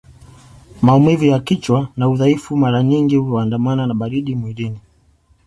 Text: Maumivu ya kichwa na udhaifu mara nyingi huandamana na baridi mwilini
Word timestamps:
Maumivu 0.81 1.25
ya 1.25 1.39
kichwa 1.39 1.89
na 1.97 2.09
udhaifu 2.09 2.57
mara 2.57 2.83
nyingi 2.83 3.15
huandamana 3.15 3.87
na 3.87 3.93
baridi 3.93 4.35
mwilini 4.35 4.79